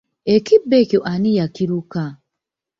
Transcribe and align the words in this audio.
Ekibbo 0.35 0.73
ekyo 0.81 0.99
ani 1.13 1.31
yakiruka? 1.37 2.03